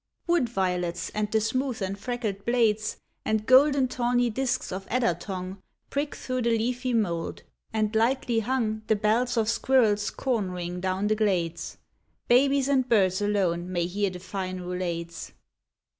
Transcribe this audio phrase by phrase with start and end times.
[0.25, 5.61] Wood violets, and the smooth and freckled blades And golden tawny disks of adder tongue
[5.91, 11.05] Prick through the leafy mould, —and lightly hung The bells of squirrel's corn ring down
[11.05, 11.77] the glades—
[12.29, 15.33] Babies and birds alone may hear the fine roulades.